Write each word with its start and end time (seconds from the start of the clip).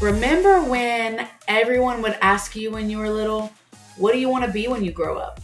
Remember 0.00 0.62
when 0.62 1.28
everyone 1.46 2.00
would 2.00 2.16
ask 2.22 2.56
you 2.56 2.70
when 2.70 2.88
you 2.88 2.96
were 2.96 3.10
little, 3.10 3.52
what 3.98 4.14
do 4.14 4.18
you 4.18 4.30
want 4.30 4.46
to 4.46 4.50
be 4.50 4.66
when 4.66 4.82
you 4.82 4.92
grow 4.92 5.18
up? 5.18 5.42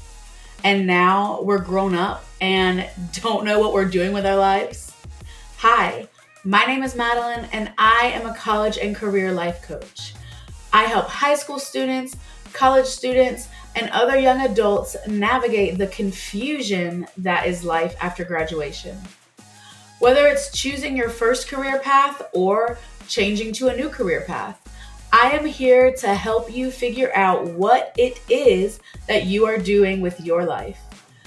And 0.65 0.87
now 0.87 1.43
we're 1.43 1.59
grown 1.59 1.95
up 1.95 2.25
and 2.41 2.89
don't 3.21 3.45
know 3.45 3.61
what 3.61 3.75
we're 3.75 3.85
doing 3.85 4.15
with 4.15 4.25
our 4.25 4.37
lives? 4.37 4.95
Hi, 5.59 6.09
my 6.43 6.65
name 6.65 6.83
is 6.83 6.97
Madeline, 6.97 7.51
and 7.53 7.71
I 7.77 8.13
am 8.15 8.25
a 8.25 8.35
college 8.35 8.79
and 8.79 8.97
career 8.97 9.31
life 9.31 9.61
coach. 9.61 10.15
I 10.73 10.85
help 10.85 11.07
high 11.07 11.35
school 11.35 11.59
students, 11.59 12.17
college 12.55 12.87
students, 12.87 13.49
and 13.75 13.91
other 13.91 14.19
young 14.19 14.41
adults 14.41 14.97
navigate 15.07 15.77
the 15.77 15.89
confusion 15.89 17.07
that 17.19 17.47
is 17.47 17.63
life 17.63 17.95
after 18.01 18.25
graduation. 18.25 18.97
Whether 19.99 20.27
it's 20.27 20.51
choosing 20.51 20.97
your 20.97 21.11
first 21.11 21.47
career 21.47 21.79
path 21.81 22.23
or 22.33 22.79
changing 23.09 23.53
to 23.55 23.69
a 23.69 23.77
new 23.77 23.89
career 23.89 24.23
path. 24.23 24.61
I 25.13 25.31
am 25.31 25.47
here 25.47 25.93
to 25.95 26.15
help 26.15 26.53
you 26.53 26.71
figure 26.71 27.11
out 27.15 27.47
what 27.47 27.95
it 27.97 28.21
is 28.29 28.81
that 29.07 29.27
you 29.27 29.47
are 29.47 29.59
doing 29.59 30.01
with 30.01 30.21
your 30.21 30.45
life. 30.45 30.81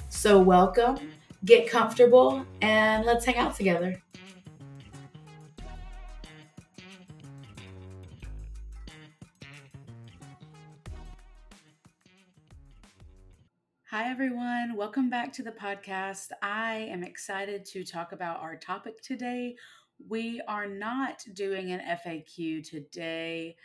So, 0.09 0.39
welcome, 0.39 0.97
get 1.45 1.69
comfortable, 1.69 2.45
and 2.61 3.05
let's 3.05 3.25
hang 3.25 3.37
out 3.37 3.55
together. 3.55 4.01
Hi, 13.91 14.11
everyone. 14.11 14.75
Welcome 14.75 15.09
back 15.09 15.33
to 15.33 15.41
the 15.41 15.51
podcast. 15.51 16.27
I 16.43 16.87
am 16.91 17.03
excited 17.03 17.65
to 17.65 17.83
talk 17.83 18.11
about 18.11 18.39
our 18.39 18.55
topic 18.55 19.01
today, 19.01 19.55
we 20.07 20.41
are 20.47 20.67
not 20.67 21.23
doing 21.33 21.71
an 21.71 21.81
FAQ 22.05 22.67
today. 22.67 23.55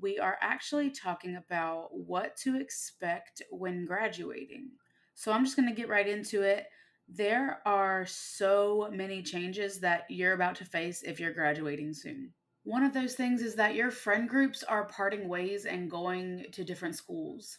We 0.00 0.18
are 0.18 0.38
actually 0.40 0.90
talking 0.90 1.36
about 1.36 1.90
what 1.92 2.36
to 2.38 2.58
expect 2.58 3.42
when 3.50 3.84
graduating. 3.84 4.70
So 5.14 5.32
I'm 5.32 5.44
just 5.44 5.56
going 5.56 5.68
to 5.68 5.74
get 5.74 5.88
right 5.88 6.08
into 6.08 6.42
it. 6.42 6.66
There 7.08 7.60
are 7.66 8.06
so 8.06 8.88
many 8.92 9.22
changes 9.22 9.80
that 9.80 10.04
you're 10.08 10.32
about 10.32 10.54
to 10.56 10.64
face 10.64 11.02
if 11.02 11.18
you're 11.18 11.32
graduating 11.32 11.92
soon. 11.92 12.32
One 12.62 12.84
of 12.84 12.92
those 12.92 13.14
things 13.14 13.42
is 13.42 13.54
that 13.56 13.74
your 13.74 13.90
friend 13.90 14.28
groups 14.28 14.62
are 14.62 14.84
parting 14.84 15.28
ways 15.28 15.64
and 15.64 15.90
going 15.90 16.46
to 16.52 16.64
different 16.64 16.94
schools. 16.94 17.58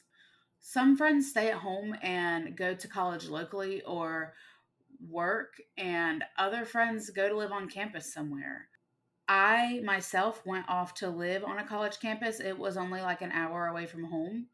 Some 0.60 0.96
friends 0.96 1.30
stay 1.30 1.50
at 1.50 1.58
home 1.58 1.96
and 2.04 2.56
go 2.56 2.76
to 2.76 2.88
college 2.88 3.28
locally 3.28 3.82
or 3.82 4.34
work 5.10 5.54
and 5.78 6.24
other 6.38 6.66
friends 6.66 7.10
go 7.10 7.30
to 7.30 7.38
live 7.38 7.52
on 7.52 7.70
campus 7.70 8.14
somewhere. 8.14 8.68
I 9.28 9.82
myself 9.84 10.46
went 10.46 10.68
off 10.68 10.94
to 10.96 11.10
live 11.10 11.44
on 11.44 11.58
a 11.58 11.68
college 11.68 12.00
campus. 12.00 12.40
It 12.40 12.58
was 12.58 12.78
only 12.78 13.02
like 13.02 13.22
an 13.22 13.32
hour 13.32 13.68
away 13.68 13.86
from 13.86 14.06
home, 14.06 14.48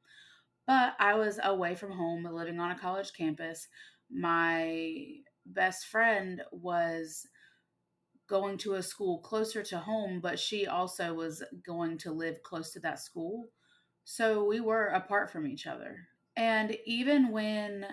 but 0.65 0.93
I 0.99 1.15
was 1.15 1.39
away 1.43 1.75
from 1.75 1.91
home 1.91 2.23
living 2.23 2.59
on 2.59 2.71
a 2.71 2.77
college 2.77 3.11
campus. 3.17 3.67
My 4.11 5.05
best 5.45 5.87
friend 5.87 6.41
was 6.51 7.27
going 8.27 8.57
to 8.59 8.75
a 8.75 8.83
school 8.83 9.19
closer 9.19 9.63
to 9.63 9.79
home, 9.79 10.19
but 10.21 10.37
she 10.37 10.67
also 10.67 11.13
was 11.13 11.43
going 11.65 11.97
to 11.99 12.11
live 12.11 12.43
close 12.43 12.71
to 12.73 12.79
that 12.81 12.99
school. 12.99 13.49
So 14.03 14.45
we 14.45 14.59
were 14.59 14.87
apart 14.87 15.31
from 15.31 15.47
each 15.47 15.65
other. 15.65 16.07
And 16.35 16.77
even 16.85 17.31
when 17.31 17.85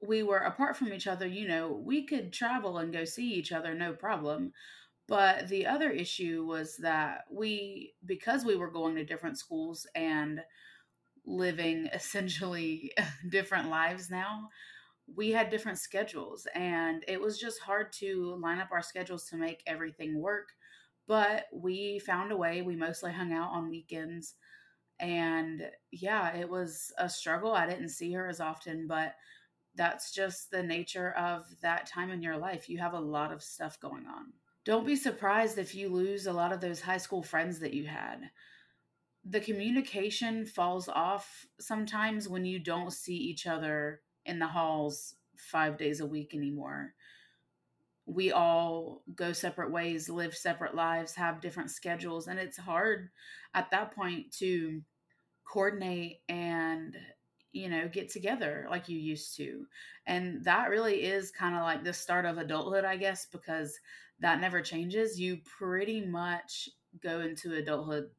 we 0.00 0.22
were 0.22 0.38
apart 0.38 0.76
from 0.76 0.92
each 0.92 1.06
other, 1.06 1.26
you 1.26 1.48
know, 1.48 1.72
we 1.72 2.04
could 2.06 2.32
travel 2.32 2.78
and 2.78 2.92
go 2.92 3.04
see 3.04 3.32
each 3.32 3.52
other, 3.52 3.74
no 3.74 3.92
problem. 3.92 4.52
But 5.08 5.48
the 5.48 5.66
other 5.66 5.90
issue 5.90 6.44
was 6.46 6.76
that 6.78 7.24
we, 7.30 7.94
because 8.04 8.44
we 8.44 8.56
were 8.56 8.70
going 8.70 8.96
to 8.96 9.04
different 9.04 9.38
schools 9.38 9.86
and 9.94 10.40
living 11.24 11.86
essentially 11.92 12.92
different 13.30 13.70
lives 13.70 14.10
now, 14.10 14.48
we 15.14 15.30
had 15.30 15.50
different 15.50 15.78
schedules 15.78 16.48
and 16.54 17.04
it 17.06 17.20
was 17.20 17.38
just 17.38 17.60
hard 17.60 17.92
to 17.92 18.36
line 18.42 18.58
up 18.58 18.72
our 18.72 18.82
schedules 18.82 19.26
to 19.28 19.36
make 19.36 19.62
everything 19.66 20.20
work. 20.20 20.48
But 21.06 21.46
we 21.52 22.00
found 22.00 22.32
a 22.32 22.36
way. 22.36 22.62
We 22.62 22.74
mostly 22.74 23.12
hung 23.12 23.32
out 23.32 23.50
on 23.52 23.70
weekends. 23.70 24.34
And 24.98 25.70
yeah, 25.92 26.34
it 26.36 26.48
was 26.48 26.92
a 26.98 27.08
struggle. 27.08 27.52
I 27.52 27.66
didn't 27.66 27.90
see 27.90 28.12
her 28.14 28.26
as 28.26 28.40
often, 28.40 28.88
but 28.88 29.14
that's 29.76 30.12
just 30.12 30.50
the 30.50 30.62
nature 30.62 31.12
of 31.12 31.44
that 31.62 31.86
time 31.86 32.10
in 32.10 32.22
your 32.22 32.36
life. 32.36 32.68
You 32.68 32.78
have 32.78 32.94
a 32.94 33.00
lot 33.00 33.32
of 33.32 33.42
stuff 33.42 33.78
going 33.80 34.06
on. 34.06 34.32
Don't 34.64 34.86
be 34.86 34.96
surprised 34.96 35.58
if 35.58 35.74
you 35.74 35.88
lose 35.88 36.26
a 36.26 36.32
lot 36.32 36.52
of 36.52 36.60
those 36.60 36.80
high 36.80 36.96
school 36.98 37.22
friends 37.22 37.60
that 37.60 37.72
you 37.72 37.86
had. 37.86 38.30
The 39.24 39.40
communication 39.40 40.44
falls 40.44 40.88
off 40.88 41.46
sometimes 41.60 42.28
when 42.28 42.44
you 42.44 42.58
don't 42.58 42.92
see 42.92 43.16
each 43.16 43.46
other 43.46 44.00
in 44.24 44.38
the 44.38 44.46
halls 44.46 45.14
five 45.36 45.78
days 45.78 46.00
a 46.00 46.06
week 46.06 46.34
anymore. 46.34 46.94
We 48.06 48.32
all 48.32 49.02
go 49.14 49.32
separate 49.32 49.72
ways, 49.72 50.08
live 50.08 50.34
separate 50.34 50.74
lives, 50.74 51.14
have 51.14 51.40
different 51.40 51.70
schedules, 51.70 52.28
and 52.28 52.38
it's 52.38 52.56
hard 52.56 53.10
at 53.54 53.70
that 53.72 53.94
point 53.94 54.32
to 54.38 54.82
coordinate 55.44 56.20
and 56.28 56.96
you 57.56 57.68
know, 57.68 57.88
get 57.88 58.10
together 58.10 58.66
like 58.70 58.88
you 58.88 58.98
used 58.98 59.36
to. 59.36 59.66
And 60.06 60.44
that 60.44 60.70
really 60.70 61.04
is 61.04 61.30
kind 61.30 61.56
of 61.56 61.62
like 61.62 61.84
the 61.84 61.92
start 61.92 62.24
of 62.26 62.38
adulthood, 62.38 62.84
I 62.84 62.96
guess, 62.96 63.26
because 63.26 63.78
that 64.20 64.40
never 64.40 64.62
changes. 64.62 65.20
You 65.20 65.38
pretty 65.58 66.04
much 66.04 66.68
go 67.02 67.20
into 67.20 67.54
adulthood 67.54 68.10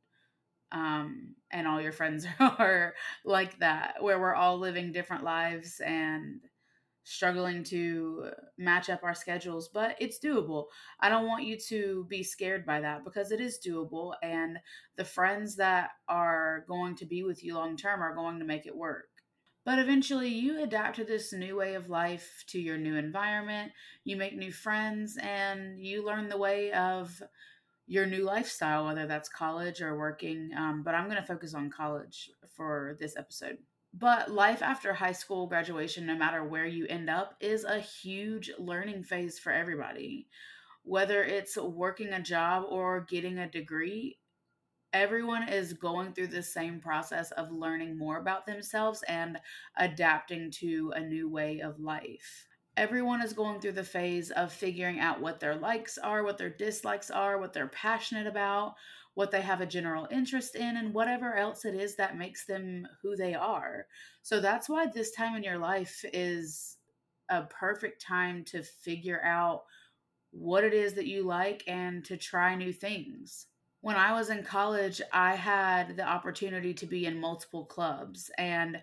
um, 0.71 1.35
and 1.51 1.67
all 1.67 1.81
your 1.81 1.91
friends 1.91 2.25
are 2.39 2.93
like 3.25 3.59
that, 3.59 3.95
where 4.01 4.19
we're 4.19 4.35
all 4.35 4.57
living 4.57 4.91
different 4.91 5.23
lives 5.23 5.79
and 5.79 6.41
struggling 7.03 7.63
to 7.63 8.31
match 8.57 8.89
up 8.89 9.03
our 9.03 9.15
schedules, 9.15 9.69
but 9.69 9.95
it's 9.99 10.19
doable. 10.19 10.65
I 10.99 11.09
don't 11.09 11.27
want 11.27 11.45
you 11.45 11.57
to 11.69 12.05
be 12.09 12.23
scared 12.23 12.65
by 12.65 12.81
that 12.81 13.05
because 13.05 13.31
it 13.31 13.39
is 13.39 13.59
doable, 13.65 14.13
and 14.21 14.59
the 14.97 15.05
friends 15.05 15.55
that 15.57 15.91
are 16.09 16.65
going 16.67 16.95
to 16.97 17.05
be 17.05 17.23
with 17.23 17.43
you 17.43 17.55
long 17.55 17.77
term 17.77 18.01
are 18.03 18.15
going 18.15 18.39
to 18.39 18.45
make 18.45 18.65
it 18.65 18.75
work. 18.75 19.07
But 19.67 19.79
eventually, 19.79 20.29
you 20.29 20.63
adapt 20.63 20.95
to 20.95 21.03
this 21.03 21.33
new 21.33 21.57
way 21.57 21.73
of 21.73 21.89
life, 21.89 22.45
to 22.47 22.57
your 22.57 22.77
new 22.77 22.95
environment. 22.95 23.73
You 24.05 24.15
make 24.15 24.33
new 24.33 24.53
friends, 24.53 25.17
and 25.21 25.85
you 25.85 26.05
learn 26.05 26.29
the 26.29 26.37
way 26.37 26.71
of 26.71 27.21
your 27.85 28.05
new 28.05 28.23
lifestyle, 28.23 28.85
whether 28.85 29.05
that's 29.05 29.27
college 29.27 29.81
or 29.81 29.97
working. 29.97 30.51
Um, 30.57 30.83
but 30.83 30.95
I'm 30.95 31.09
going 31.09 31.17
to 31.17 31.27
focus 31.27 31.53
on 31.53 31.69
college 31.69 32.29
for 32.55 32.95
this 33.01 33.17
episode. 33.17 33.57
But 33.93 34.31
life 34.31 34.61
after 34.61 34.93
high 34.93 35.11
school 35.11 35.47
graduation, 35.47 36.05
no 36.05 36.15
matter 36.15 36.45
where 36.45 36.65
you 36.65 36.87
end 36.87 37.09
up, 37.09 37.35
is 37.41 37.65
a 37.65 37.81
huge 37.81 38.49
learning 38.57 39.03
phase 39.03 39.37
for 39.37 39.51
everybody. 39.51 40.27
Whether 40.83 41.25
it's 41.25 41.57
working 41.57 42.13
a 42.13 42.21
job 42.21 42.63
or 42.69 43.05
getting 43.09 43.37
a 43.37 43.51
degree, 43.51 44.17
everyone 44.93 45.47
is 45.49 45.73
going 45.73 46.13
through 46.13 46.27
the 46.27 46.43
same 46.43 46.79
process 46.79 47.31
of 47.31 47.51
learning 47.51 47.97
more 47.97 48.17
about 48.17 48.45
themselves 48.45 49.03
and 49.07 49.39
adapting 49.77 50.51
to 50.51 50.91
a 50.95 50.99
new 50.99 51.29
way 51.29 51.59
of 51.59 51.79
life. 51.79 52.47
Everyone 52.77 53.21
is 53.21 53.33
going 53.33 53.59
through 53.59 53.73
the 53.73 53.83
phase 53.83 54.29
of 54.31 54.53
figuring 54.53 54.99
out 54.99 55.19
what 55.19 55.39
their 55.39 55.55
likes 55.55 55.97
are, 55.97 56.23
what 56.23 56.37
their 56.37 56.49
dislikes 56.49 57.09
are, 57.09 57.39
what 57.39 57.51
they're 57.51 57.67
passionate 57.67 58.27
about, 58.27 58.75
what 59.15 59.31
they 59.31 59.41
have 59.41 59.61
a 59.61 59.65
general 59.65 60.07
interest 60.11 60.55
in, 60.55 60.77
and 60.77 60.93
whatever 60.93 61.33
else 61.33 61.65
it 61.65 61.73
is 61.73 61.95
that 61.95 62.17
makes 62.17 62.45
them 62.45 62.87
who 63.01 63.15
they 63.15 63.33
are. 63.33 63.87
So 64.21 64.39
that's 64.39 64.69
why 64.69 64.85
this 64.85 65.11
time 65.11 65.35
in 65.35 65.43
your 65.43 65.57
life 65.57 66.05
is 66.13 66.77
a 67.29 67.43
perfect 67.43 68.01
time 68.01 68.45
to 68.45 68.61
figure 68.61 69.21
out 69.23 69.63
what 70.31 70.63
it 70.63 70.73
is 70.73 70.93
that 70.93 71.07
you 71.07 71.23
like 71.23 71.63
and 71.67 72.05
to 72.05 72.15
try 72.15 72.53
new 72.53 72.71
things 72.71 73.47
when 73.81 73.95
I 73.95 74.13
was 74.13 74.29
in 74.29 74.43
college, 74.43 75.01
I 75.13 75.35
had 75.35 75.97
the 75.97 76.03
opportunity 76.03 76.73
to 76.73 76.85
be 76.85 77.05
in 77.05 77.19
multiple 77.19 77.65
clubs. 77.65 78.31
And 78.37 78.81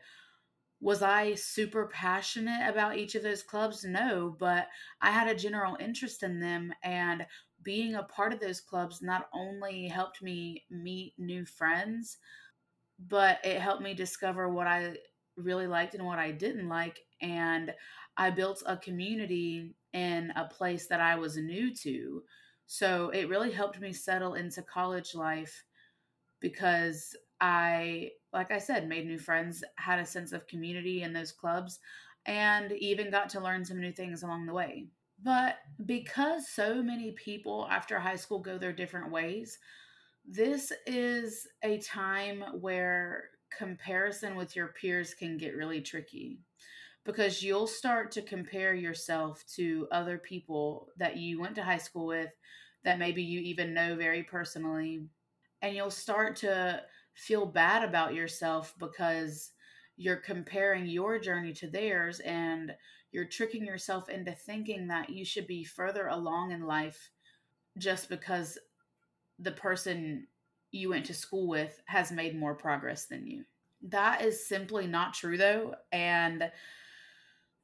was 0.80 1.02
I 1.02 1.34
super 1.34 1.86
passionate 1.86 2.68
about 2.68 2.98
each 2.98 3.14
of 3.14 3.22
those 3.22 3.42
clubs? 3.42 3.84
No, 3.84 4.36
but 4.38 4.68
I 5.00 5.10
had 5.10 5.28
a 5.28 5.34
general 5.34 5.76
interest 5.80 6.22
in 6.22 6.40
them. 6.40 6.72
And 6.82 7.26
being 7.62 7.94
a 7.94 8.02
part 8.02 8.32
of 8.32 8.40
those 8.40 8.60
clubs 8.60 9.00
not 9.02 9.28
only 9.32 9.88
helped 9.88 10.22
me 10.22 10.64
meet 10.70 11.14
new 11.18 11.46
friends, 11.46 12.18
but 13.08 13.38
it 13.44 13.60
helped 13.60 13.82
me 13.82 13.94
discover 13.94 14.48
what 14.48 14.66
I 14.66 14.96
really 15.36 15.66
liked 15.66 15.94
and 15.94 16.06
what 16.06 16.18
I 16.18 16.30
didn't 16.30 16.68
like. 16.68 17.00
And 17.20 17.72
I 18.16 18.30
built 18.30 18.62
a 18.66 18.76
community 18.76 19.74
in 19.92 20.32
a 20.36 20.44
place 20.44 20.86
that 20.88 21.00
I 21.00 21.16
was 21.16 21.36
new 21.36 21.74
to. 21.76 22.22
So 22.66 23.10
it 23.10 23.28
really 23.28 23.52
helped 23.52 23.80
me 23.80 23.92
settle 23.92 24.34
into 24.34 24.62
college 24.62 25.14
life 25.14 25.64
because 26.40 27.16
I, 27.40 28.12
like 28.32 28.50
I 28.50 28.58
said, 28.58 28.88
made 28.88 29.06
new 29.06 29.18
friends, 29.18 29.64
had 29.76 29.98
a 29.98 30.06
sense 30.06 30.32
of 30.32 30.46
community 30.46 31.02
in 31.02 31.12
those 31.12 31.32
clubs, 31.32 31.80
and 32.26 32.72
even 32.72 33.10
got 33.10 33.28
to 33.30 33.40
learn 33.40 33.64
some 33.64 33.80
new 33.80 33.92
things 33.92 34.22
along 34.22 34.46
the 34.46 34.54
way. 34.54 34.86
But 35.22 35.56
because 35.84 36.48
so 36.48 36.82
many 36.82 37.12
people 37.12 37.66
after 37.70 37.98
high 37.98 38.16
school 38.16 38.40
go 38.40 38.58
their 38.58 38.72
different 38.72 39.10
ways, 39.10 39.58
This 40.26 40.72
is 40.86 41.46
a 41.62 41.78
time 41.78 42.42
where 42.60 43.30
comparison 43.56 44.36
with 44.36 44.56
your 44.56 44.68
peers 44.68 45.14
can 45.14 45.36
get 45.38 45.56
really 45.56 45.80
tricky 45.82 46.40
because 47.04 47.42
you'll 47.42 47.66
start 47.66 48.10
to 48.12 48.22
compare 48.22 48.74
yourself 48.74 49.44
to 49.56 49.86
other 49.92 50.18
people 50.18 50.88
that 50.96 51.16
you 51.16 51.40
went 51.40 51.54
to 51.54 51.62
high 51.62 51.78
school 51.78 52.06
with 52.06 52.30
that 52.84 52.98
maybe 52.98 53.22
you 53.22 53.40
even 53.40 53.74
know 53.74 53.94
very 53.96 54.22
personally 54.22 55.06
and 55.62 55.74
you'll 55.74 55.90
start 55.90 56.36
to 56.36 56.82
feel 57.14 57.46
bad 57.46 57.86
about 57.86 58.14
yourself 58.14 58.74
because 58.78 59.52
you're 59.96 60.16
comparing 60.16 60.86
your 60.86 61.18
journey 61.18 61.52
to 61.52 61.68
theirs 61.68 62.20
and 62.20 62.74
you're 63.12 63.24
tricking 63.24 63.64
yourself 63.64 64.08
into 64.08 64.32
thinking 64.32 64.88
that 64.88 65.08
you 65.08 65.24
should 65.24 65.46
be 65.46 65.62
further 65.62 66.08
along 66.08 66.50
in 66.50 66.66
life 66.66 67.10
just 67.78 68.08
because 68.08 68.58
the 69.38 69.52
person 69.52 70.26
you 70.72 70.90
went 70.90 71.06
to 71.06 71.14
school 71.14 71.48
with 71.48 71.80
has 71.86 72.10
made 72.10 72.38
more 72.38 72.54
progress 72.54 73.06
than 73.06 73.26
you. 73.26 73.44
That 73.82 74.22
is 74.22 74.46
simply 74.48 74.86
not 74.86 75.14
true 75.14 75.36
though 75.36 75.74
and 75.92 76.50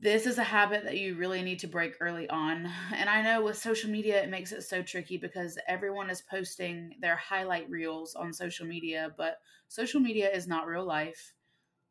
this 0.03 0.25
is 0.25 0.39
a 0.39 0.45
habit 0.45 0.85
that 0.85 0.97
you 0.97 1.15
really 1.15 1.43
need 1.43 1.59
to 1.59 1.67
break 1.67 1.97
early 2.01 2.29
on. 2.31 2.71
And 2.95 3.09
I 3.09 3.23
know 3.23 3.45
with 3.45 3.59
social 3.59 3.91
media, 3.91 4.23
it 4.23 4.31
makes 4.31 4.53
it 4.53 4.63
so 4.63 4.83
tricky 4.83 5.17
because 5.17 5.59
everyone 5.69 6.11
is 6.11 6.23
posting 6.23 6.95
their 7.01 7.17
highlight 7.17 7.69
reels 7.71 8.15
on 8.15 8.33
social 8.33 8.67
media, 8.67 9.13
but 9.17 9.39
social 9.69 10.01
media 10.01 10.31
is 10.31 10.49
not 10.49 10.67
real 10.67 10.85
life. 10.85 11.35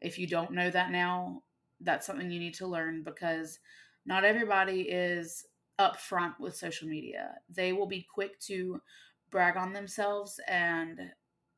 If 0.01 0.17
you 0.17 0.27
don't 0.27 0.51
know 0.51 0.69
that 0.69 0.91
now, 0.91 1.43
that's 1.81 2.05
something 2.05 2.31
you 2.31 2.39
need 2.39 2.55
to 2.55 2.67
learn 2.67 3.03
because 3.03 3.59
not 4.05 4.23
everybody 4.23 4.81
is 4.81 5.45
upfront 5.79 6.39
with 6.39 6.55
social 6.55 6.87
media. 6.87 7.35
They 7.49 7.73
will 7.73 7.87
be 7.87 8.07
quick 8.13 8.39
to 8.41 8.81
brag 9.29 9.55
on 9.55 9.73
themselves 9.73 10.39
and 10.47 10.99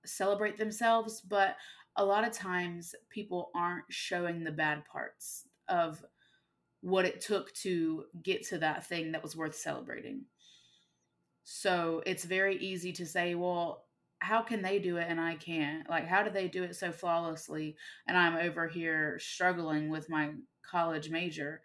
celebrate 0.06 0.57
themselves, 0.57 1.21
but 1.21 1.56
a 1.95 2.06
lot 2.06 2.25
of 2.25 2.33
times 2.33 2.94
people 3.09 3.51
aren't 3.56 3.86
showing 3.89 4.44
the 4.44 4.51
bad 4.51 4.83
parts 4.86 5.47
of 5.68 6.04
what 6.81 7.06
it 7.06 7.22
took 7.22 7.54
to 7.54 8.06
get 8.24 8.45
to 8.48 8.57
that 8.57 8.86
thing 8.86 9.12
that 9.12 9.24
was 9.24 9.36
worth 9.36 9.56
celebrating. 9.56 10.25
So 11.44 12.01
it's 12.06 12.24
very 12.24 12.57
easy 12.57 12.92
to 12.94 13.06
say, 13.06 13.36
well, 13.36 13.86
how 14.19 14.42
can 14.42 14.62
they 14.62 14.80
do 14.80 14.98
it 14.98 15.07
and 15.10 15.19
I 15.19 15.36
can't? 15.36 15.89
Like, 15.89 16.07
how 16.07 16.24
do 16.24 16.30
they 16.30 16.48
do 16.48 16.63
it 16.63 16.75
so 16.75 16.92
flawlessly? 16.92 17.75
And 18.07 18.18
I'm 18.18 18.36
over 18.36 18.68
here 18.68 19.18
struggling 19.19 19.89
with 19.89 20.10
my 20.10 20.31
college 20.69 21.10
major 21.10 21.62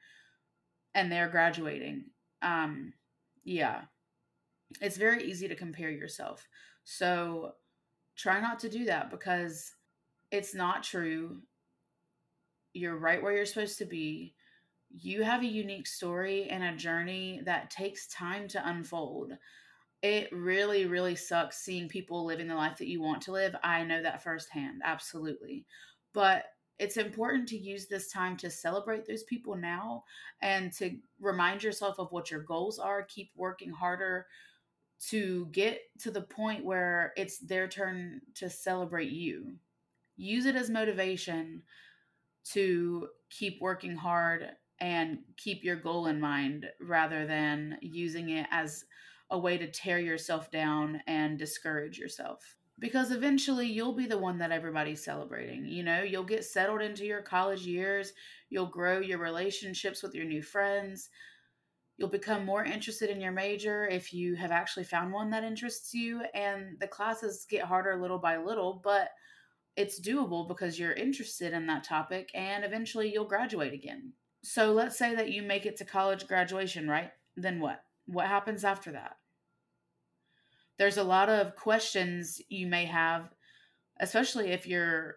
and 0.95 1.13
they're 1.13 1.29
graduating. 1.29 2.05
Um, 2.41 2.95
yeah, 3.45 3.83
it's 4.81 4.97
very 4.97 5.25
easy 5.25 5.49
to 5.49 5.55
compare 5.55 5.91
yourself. 5.91 6.47
So 6.85 7.53
try 8.17 8.41
not 8.41 8.59
to 8.61 8.71
do 8.71 8.87
that 8.87 9.11
because 9.11 9.73
it's 10.31 10.55
not 10.55 10.83
true. 10.83 11.43
You're 12.73 12.97
right 12.97 13.23
where 13.23 13.35
you're 13.35 13.47
supposed 13.47 13.79
to 13.79 13.87
be 13.87 14.35
you 14.99 15.23
have 15.23 15.43
a 15.43 15.47
unique 15.47 15.87
story 15.87 16.49
and 16.49 16.65
a 16.65 16.77
journey 16.77 17.41
that 17.45 17.71
takes 17.71 18.07
time 18.09 18.49
to 18.49 18.69
unfold. 18.69 19.33
It 20.03 20.29
really, 20.33 20.87
really 20.87 21.17
sucks 21.17 21.59
seeing 21.59 21.89
people 21.89 22.25
living 22.25 22.49
the 22.49 22.55
life 22.55 22.79
that 22.79 22.89
you 22.89 23.01
want 23.01 23.23
to 23.23 23.33
live. 23.33 23.55
I 23.63 23.85
know 23.85 24.03
that 24.03 24.23
firsthand, 24.23 24.83
absolutely. 24.85 25.67
But 26.13 26.45
it's 26.79 26.97
important 26.97 27.49
to 27.49 27.59
use 27.59 27.87
this 27.87 28.11
time 28.11 28.37
to 28.39 28.51
celebrate 28.51 29.07
those 29.07 29.25
people 29.25 29.57
now 29.57 30.05
and 30.43 30.73
to 30.75 30.97
remind 31.21 31.63
yourself 31.63 31.99
of 31.99 32.13
what 32.13 32.31
your 32.31 32.43
goals 32.43 32.79
are. 32.79 33.03
Keep 33.03 33.33
working 33.35 33.71
harder 33.71 34.27
to 35.09 35.47
get 35.53 35.81
to 36.01 36.11
the 36.11 36.23
point 36.23 36.65
where 36.65 37.13
it's 37.17 37.39
their 37.39 37.69
turn 37.69 38.21
to 38.35 38.49
celebrate 38.49 39.11
you. 39.11 39.57
Use 40.17 40.47
it 40.47 40.57
as 40.57 40.71
motivation 40.71 41.63
to 42.53 43.09
keep 43.29 43.61
working 43.61 43.97
hard 43.97 44.53
and 44.81 45.19
keep 45.37 45.65
your 45.65 45.77
goal 45.77 46.07
in 46.07 46.21
mind 46.21 46.67
rather 46.81 47.27
than 47.27 47.79
using 47.81 48.31
it 48.31 48.47
as 48.51 48.85
a 49.31 49.39
way 49.39 49.59
to 49.59 49.71
tear 49.71 49.99
yourself 49.99 50.51
down 50.51 51.01
and 51.07 51.39
discourage 51.39 51.99
yourself. 51.99 52.57
Because 52.79 53.11
eventually 53.11 53.67
you'll 53.67 53.95
be 53.95 54.07
the 54.07 54.19
one 54.19 54.39
that 54.39 54.53
everybody's 54.53 55.03
celebrating. 55.03 55.65
You 55.65 55.83
know, 55.83 56.03
you'll 56.03 56.25
get 56.25 56.45
settled 56.45 56.83
into 56.83 57.07
your 57.07 57.23
college 57.23 57.63
years, 57.63 58.13
you'll 58.51 58.67
grow 58.67 59.01
your 59.01 59.19
relationships 59.19 60.03
with 60.03 60.15
your 60.15 60.27
new 60.27 60.43
friends, 60.43 61.09
you'll 61.97 62.09
become 62.11 62.45
more 62.45 62.65
interested 62.65 63.09
in 63.09 63.21
your 63.21 63.33
major 63.33 63.87
if 63.87 64.13
you 64.13 64.37
have 64.37 64.51
actually 64.51 64.85
found 64.85 65.13
one 65.13 65.31
that 65.31 65.45
interests 65.45 65.95
you, 65.95 66.23
and 66.35 66.79
the 66.79 66.87
classes 66.87 67.47
get 67.49 67.65
harder 67.65 67.97
little 67.97 68.19
by 68.19 68.37
little, 68.37 68.81
but 68.85 69.09
it's 69.77 70.01
doable 70.01 70.47
because 70.47 70.79
you're 70.79 70.93
interested 70.93 71.53
in 71.53 71.67
that 71.67 71.85
topic, 71.85 72.31
and 72.35 72.65
eventually 72.65 73.13
you'll 73.13 73.25
graduate 73.25 73.73
again. 73.73 74.13
So 74.49 74.73
let's 74.73 74.97
say 74.97 75.13
that 75.17 75.33
you 75.33 75.43
make 75.43 75.67
it 75.67 75.77
to 75.79 75.85
college 75.85 76.29
graduation, 76.29 76.89
right? 76.89 77.11
Then 77.37 77.59
what? 77.59 77.83
What 78.07 78.29
happens 78.29 78.63
after 78.63 78.93
that? 78.93 79.17
There's 80.79 80.99
a 80.99 81.03
lot 81.03 81.29
of 81.29 81.57
questions 81.57 82.41
you 82.49 82.69
may 82.69 82.85
have, 82.85 83.35
especially 83.99 84.53
if 84.53 84.65
you're 84.65 85.17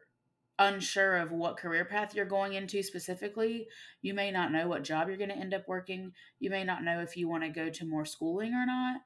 unsure 0.58 1.18
of 1.18 1.32
what 1.32 1.58
career 1.58 1.86
path 1.86 2.16
you're 2.16 2.26
going 2.26 2.54
into 2.54 2.82
specifically. 2.82 3.68
You 4.02 4.16
may 4.16 4.32
not 4.32 4.52
know 4.52 4.68
what 4.68 4.84
job 4.84 5.08
you're 5.08 5.18
going 5.18 5.30
to 5.30 5.38
end 5.38 5.54
up 5.54 5.68
working. 5.68 6.12
You 6.40 6.50
may 6.50 6.64
not 6.64 6.84
know 6.84 7.00
if 7.00 7.16
you 7.16 7.30
want 7.30 7.44
to 7.44 7.50
go 7.50 7.70
to 7.70 7.86
more 7.86 8.06
schooling 8.06 8.56
or 8.56 8.66
not. 8.66 9.02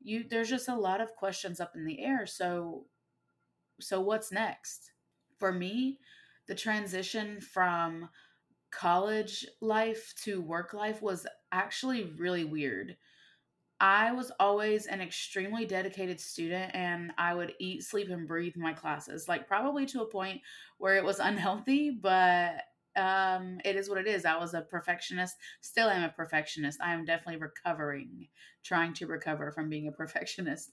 You 0.00 0.24
there's 0.28 0.48
just 0.48 0.68
a 0.68 0.76
lot 0.76 1.02
of 1.02 1.14
questions 1.14 1.60
up 1.60 1.72
in 1.76 1.84
the 1.84 2.02
air. 2.02 2.24
So 2.24 2.86
so 3.80 4.00
what's 4.00 4.32
next? 4.32 4.92
For 5.38 5.52
me, 5.52 5.98
the 6.46 6.54
transition 6.54 7.42
from 7.42 8.08
college 8.70 9.46
life 9.60 10.14
to 10.24 10.40
work 10.40 10.74
life 10.74 11.02
was 11.02 11.26
actually 11.52 12.04
really 12.18 12.44
weird. 12.44 12.96
I 13.80 14.10
was 14.10 14.32
always 14.40 14.86
an 14.86 15.00
extremely 15.00 15.64
dedicated 15.64 16.20
student 16.20 16.74
and 16.74 17.12
I 17.16 17.34
would 17.34 17.54
eat, 17.60 17.84
sleep, 17.84 18.10
and 18.10 18.26
breathe 18.26 18.56
my 18.56 18.72
classes, 18.72 19.28
like 19.28 19.46
probably 19.46 19.86
to 19.86 20.02
a 20.02 20.10
point 20.10 20.40
where 20.78 20.96
it 20.96 21.04
was 21.04 21.20
unhealthy, 21.20 21.90
but 21.90 22.62
um, 22.96 23.60
it 23.64 23.76
is 23.76 23.88
what 23.88 23.98
it 23.98 24.08
is. 24.08 24.24
I 24.24 24.36
was 24.36 24.54
a 24.54 24.62
perfectionist, 24.62 25.36
still 25.60 25.88
am 25.88 26.02
a 26.02 26.08
perfectionist. 26.08 26.80
I 26.82 26.92
am 26.92 27.04
definitely 27.04 27.40
recovering, 27.40 28.26
trying 28.64 28.94
to 28.94 29.06
recover 29.06 29.52
from 29.52 29.68
being 29.68 29.86
a 29.86 29.92
perfectionist. 30.02 30.72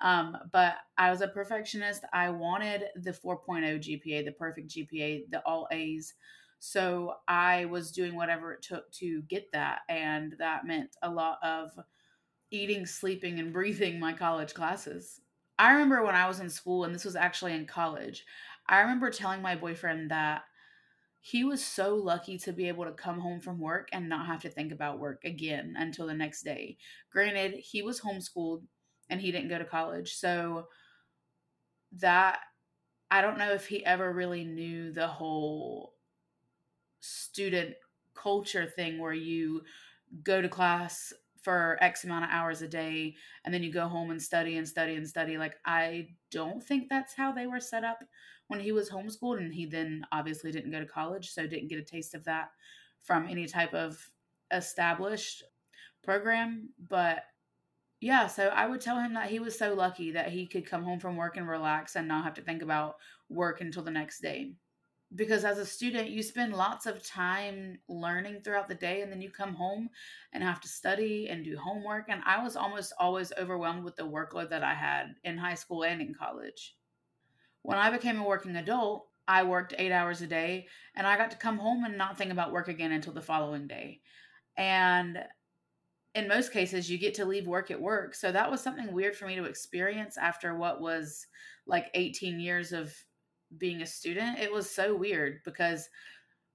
Um, 0.00 0.36
but 0.52 0.76
I 0.96 1.10
was 1.10 1.20
a 1.20 1.28
perfectionist. 1.28 2.04
I 2.12 2.30
wanted 2.30 2.84
the 2.96 3.12
4.0 3.12 3.78
GPA, 3.78 4.24
the 4.24 4.32
perfect 4.32 4.68
GPA, 4.68 5.30
the 5.30 5.42
all 5.44 5.68
A's. 5.70 6.14
So 6.58 7.16
I 7.28 7.66
was 7.66 7.92
doing 7.92 8.14
whatever 8.16 8.52
it 8.52 8.62
took 8.62 8.90
to 8.92 9.22
get 9.22 9.52
that. 9.52 9.80
And 9.88 10.34
that 10.38 10.66
meant 10.66 10.96
a 11.02 11.10
lot 11.10 11.38
of 11.42 11.70
eating, 12.50 12.86
sleeping, 12.86 13.38
and 13.38 13.52
breathing 13.54 13.98
my 14.00 14.12
college 14.12 14.54
classes. 14.54 15.20
I 15.58 15.72
remember 15.72 16.04
when 16.04 16.14
I 16.14 16.28
was 16.28 16.40
in 16.40 16.50
school, 16.50 16.84
and 16.84 16.94
this 16.94 17.04
was 17.04 17.16
actually 17.16 17.54
in 17.54 17.66
college, 17.66 18.24
I 18.68 18.80
remember 18.80 19.10
telling 19.10 19.42
my 19.42 19.56
boyfriend 19.56 20.10
that 20.10 20.42
he 21.20 21.44
was 21.44 21.64
so 21.64 21.94
lucky 21.96 22.38
to 22.38 22.52
be 22.52 22.68
able 22.68 22.84
to 22.84 22.92
come 22.92 23.20
home 23.20 23.40
from 23.40 23.58
work 23.58 23.88
and 23.92 24.08
not 24.08 24.26
have 24.26 24.42
to 24.42 24.48
think 24.50 24.72
about 24.72 24.98
work 25.00 25.24
again 25.24 25.74
until 25.76 26.06
the 26.06 26.14
next 26.14 26.42
day. 26.42 26.78
Granted, 27.10 27.54
he 27.54 27.82
was 27.82 28.00
homeschooled 28.00 28.64
and 29.10 29.20
he 29.20 29.32
didn't 29.32 29.48
go 29.48 29.58
to 29.58 29.64
college. 29.64 30.14
So 30.14 30.68
that 31.92 32.40
I 33.10 33.22
don't 33.22 33.38
know 33.38 33.52
if 33.54 33.68
he 33.68 33.86
ever 33.86 34.12
really 34.12 34.44
knew 34.44 34.92
the 34.92 35.08
whole 35.08 35.95
student 37.06 37.74
culture 38.14 38.66
thing 38.66 38.98
where 38.98 39.12
you 39.12 39.62
go 40.22 40.40
to 40.40 40.48
class 40.48 41.12
for 41.42 41.78
X 41.80 42.02
amount 42.02 42.24
of 42.24 42.30
hours 42.32 42.60
a 42.62 42.66
day 42.68 43.14
and 43.44 43.54
then 43.54 43.62
you 43.62 43.72
go 43.72 43.86
home 43.86 44.10
and 44.10 44.20
study 44.20 44.56
and 44.56 44.66
study 44.66 44.96
and 44.96 45.06
study. 45.06 45.38
Like, 45.38 45.54
I 45.64 46.08
don't 46.32 46.62
think 46.62 46.88
that's 46.88 47.14
how 47.14 47.30
they 47.30 47.46
were 47.46 47.60
set 47.60 47.84
up 47.84 48.02
when 48.48 48.58
he 48.58 48.72
was 48.72 48.90
homeschooled. 48.90 49.38
And 49.38 49.54
he 49.54 49.66
then 49.66 50.04
obviously 50.10 50.50
didn't 50.50 50.72
go 50.72 50.80
to 50.80 50.86
college, 50.86 51.30
so 51.30 51.46
didn't 51.46 51.68
get 51.68 51.78
a 51.78 51.84
taste 51.84 52.14
of 52.14 52.24
that 52.24 52.50
from 53.02 53.28
any 53.28 53.46
type 53.46 53.74
of 53.74 54.10
established 54.50 55.44
program. 56.02 56.70
But 56.88 57.22
yeah, 58.00 58.26
so 58.26 58.48
I 58.48 58.66
would 58.66 58.80
tell 58.80 58.98
him 58.98 59.14
that 59.14 59.30
he 59.30 59.38
was 59.38 59.56
so 59.56 59.74
lucky 59.74 60.10
that 60.12 60.30
he 60.30 60.46
could 60.46 60.66
come 60.68 60.82
home 60.82 60.98
from 60.98 61.16
work 61.16 61.36
and 61.36 61.48
relax 61.48 61.94
and 61.94 62.08
not 62.08 62.24
have 62.24 62.34
to 62.34 62.42
think 62.42 62.62
about 62.62 62.96
work 63.28 63.60
until 63.60 63.84
the 63.84 63.90
next 63.90 64.20
day 64.20 64.52
because 65.14 65.44
as 65.44 65.58
a 65.58 65.66
student 65.66 66.10
you 66.10 66.22
spend 66.22 66.52
lots 66.52 66.86
of 66.86 67.04
time 67.06 67.78
learning 67.88 68.40
throughout 68.40 68.68
the 68.68 68.74
day 68.74 69.02
and 69.02 69.12
then 69.12 69.20
you 69.20 69.30
come 69.30 69.54
home 69.54 69.88
and 70.32 70.42
have 70.42 70.60
to 70.60 70.68
study 70.68 71.28
and 71.28 71.44
do 71.44 71.56
homework 71.56 72.06
and 72.08 72.20
i 72.26 72.42
was 72.42 72.56
almost 72.56 72.92
always 72.98 73.32
overwhelmed 73.38 73.84
with 73.84 73.94
the 73.96 74.02
workload 74.02 74.50
that 74.50 74.64
i 74.64 74.74
had 74.74 75.14
in 75.24 75.38
high 75.38 75.54
school 75.54 75.84
and 75.84 76.00
in 76.00 76.12
college 76.12 76.74
when 77.62 77.78
i 77.78 77.90
became 77.90 78.18
a 78.18 78.26
working 78.26 78.56
adult 78.56 79.06
i 79.28 79.44
worked 79.44 79.74
eight 79.78 79.92
hours 79.92 80.22
a 80.22 80.26
day 80.26 80.66
and 80.96 81.06
i 81.06 81.16
got 81.16 81.30
to 81.30 81.36
come 81.36 81.58
home 81.58 81.84
and 81.84 81.96
not 81.96 82.18
think 82.18 82.32
about 82.32 82.52
work 82.52 82.66
again 82.66 82.92
until 82.92 83.12
the 83.12 83.22
following 83.22 83.68
day 83.68 84.00
and 84.56 85.18
in 86.16 86.26
most 86.26 86.50
cases 86.50 86.90
you 86.90 86.96
get 86.96 87.12
to 87.14 87.26
leave 87.26 87.46
work 87.46 87.70
at 87.70 87.80
work. 87.80 88.14
So 88.14 88.32
that 88.32 88.50
was 88.50 88.62
something 88.62 88.90
weird 88.90 89.14
for 89.14 89.26
me 89.26 89.36
to 89.36 89.44
experience 89.44 90.16
after 90.16 90.56
what 90.56 90.80
was 90.80 91.26
like 91.66 91.90
18 91.92 92.40
years 92.40 92.72
of 92.72 92.94
being 93.58 93.82
a 93.82 93.86
student. 93.86 94.38
It 94.38 94.52
was 94.52 94.70
so 94.70 94.94
weird 94.94 95.40
because 95.44 95.88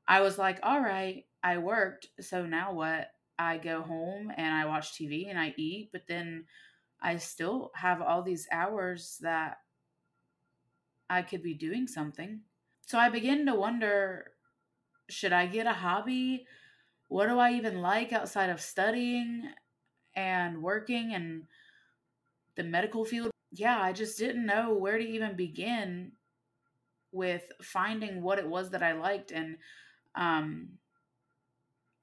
I 0.08 0.22
was 0.22 0.38
like, 0.38 0.60
all 0.64 0.82
right, 0.82 1.26
I 1.44 1.58
worked, 1.58 2.08
so 2.20 2.46
now 2.46 2.74
what? 2.74 3.12
I 3.40 3.58
go 3.58 3.82
home 3.82 4.32
and 4.38 4.54
I 4.54 4.66
watch 4.66 4.94
TV 4.94 5.30
and 5.30 5.40
I 5.40 5.54
eat, 5.58 5.90
but 5.92 6.04
then 6.08 6.46
I 7.02 7.18
still 7.18 7.72
have 7.76 8.02
all 8.02 8.22
these 8.22 8.48
hours 8.52 9.18
that 9.22 9.58
I 11.10 11.24
could 11.24 11.42
be 11.42 11.56
doing 11.56 11.88
something. 11.88 12.42
So 12.86 13.00
I 13.00 13.10
begin 13.10 13.46
to 13.48 13.56
wonder 13.56 14.32
should 15.10 15.34
I 15.34 15.46
get 15.46 15.66
a 15.66 15.74
hobby? 15.74 16.46
What 17.08 17.28
do 17.28 17.40
I 17.40 17.54
even 17.54 17.82
like 17.82 18.14
outside 18.14 18.50
of 18.50 18.62
studying 18.62 19.50
and 20.16 20.62
working 20.62 21.14
and 21.14 21.44
the 22.56 22.64
medical 22.64 23.04
field? 23.04 23.32
Yeah, 23.52 23.80
I 23.82 23.92
just 23.92 24.18
didn't 24.18 24.46
know 24.46 24.74
where 24.74 24.98
to 24.98 25.04
even 25.04 25.36
begin 25.36 26.14
with 27.12 27.44
finding 27.62 28.22
what 28.22 28.40
it 28.40 28.48
was 28.48 28.70
that 28.72 28.84
I 28.84 28.94
liked 28.94 29.32
and 29.32 29.58
um, 30.16 30.70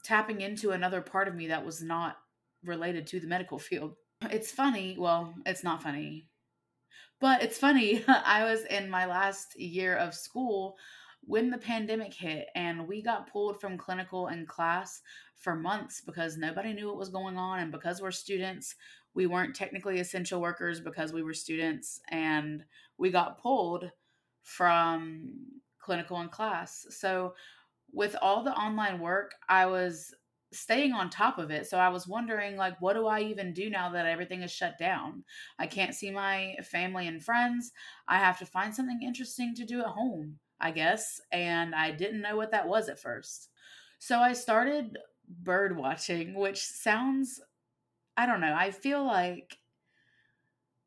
tapping 0.05 0.41
into 0.41 0.71
another 0.71 1.00
part 1.00 1.29
of 1.29 1.35
me 1.35 1.49
that 1.49 1.65
was 1.65 1.83
not 1.83 2.17
related 2.65 3.07
to 3.09 3.21
the 3.21 3.27
medical 3.27 3.59
field. 3.59 3.95
It's 4.31 4.50
funny. 4.50 4.97
Well, 4.99 5.35
it's 5.47 5.62
not 5.62 5.83
funny, 5.83 6.29
but 7.21 7.43
it's 7.43 7.59
funny. 7.59 8.05
I 8.09 8.45
was 8.45 8.65
in 8.65 8.91
my 8.91 9.07
last 9.07 9.59
year 9.59 9.97
of 9.97 10.15
school 10.15 10.77
when 11.23 11.50
the 11.50 11.59
pandemic 11.59 12.15
hit 12.15 12.49
and 12.55 12.88
we 12.88 13.03
got 13.03 13.31
pulled 13.31 13.61
from 13.61 13.77
clinical 13.77 14.29
and 14.29 14.49
class 14.49 15.03
for 15.37 15.55
months 15.55 16.00
because 16.00 16.37
nobody 16.37 16.73
knew 16.73 16.88
what 16.88 16.97
was 16.97 17.11
going 17.11 17.37
on 17.37 17.61
and 17.61 17.71
because 17.71 18.00
we're 18.00 18.11
students 18.11 18.75
we 19.15 19.27
weren't 19.27 19.55
technically 19.55 20.00
essential 20.00 20.41
workers 20.41 20.81
because 20.81 21.12
we 21.12 21.23
were 21.23 21.35
students 21.35 22.00
and 22.11 22.65
we 22.99 23.11
got 23.11 23.41
pulled 23.41 23.91
from 24.57 25.31
clinical 25.78 26.19
and 26.19 26.31
class 26.31 26.87
so 26.90 27.35
with 27.93 28.17
all 28.21 28.43
the 28.43 28.52
online 28.52 29.00
work, 29.00 29.35
I 29.49 29.67
was 29.67 30.14
staying 30.52 30.93
on 30.93 31.11
top 31.11 31.38
of 31.38 31.50
it. 31.50 31.67
So 31.67 31.78
I 31.78 31.90
was 31.90 32.09
wondering 32.09 32.57
like 32.57 32.81
what 32.81 32.95
do 32.95 33.07
I 33.07 33.21
even 33.21 33.52
do 33.52 33.69
now 33.69 33.90
that 33.90 34.07
everything 34.07 34.43
is 34.43 34.50
shut 34.50 34.78
down? 34.78 35.25
I 35.59 35.67
can't 35.67 35.95
see 35.95 36.11
my 36.11 36.55
family 36.71 37.07
and 37.07 37.23
friends. 37.23 37.73
I 38.07 38.19
have 38.19 38.38
to 38.38 38.47
find 38.47 38.75
something 38.75 39.00
interesting 39.02 39.55
to 39.57 39.67
do 39.67 39.81
at 39.81 39.87
home, 39.87 40.38
I 40.61 40.71
guess, 40.71 41.21
and 41.33 41.75
I 41.75 41.90
didn't 41.90 42.23
know 42.23 42.37
what 42.37 42.50
that 42.52 42.69
was 42.69 42.88
at 42.88 43.00
first. 43.00 43.50
So 43.99 44.21
I 44.21 44.33
started 44.33 44.97
bird 45.28 45.76
watching, 45.76 46.35
which 46.35 46.61
sounds 46.61 47.40
I 48.17 48.26
don't 48.26 48.40
know. 48.40 48.55
I 48.55 48.71
feel 48.73 49.05
like 49.05 49.59